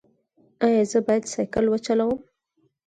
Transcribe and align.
ایا 0.65 0.83
زه 0.91 0.99
باید 1.07 1.23
سایکل 1.33 1.65
وچلوم؟ 1.69 2.17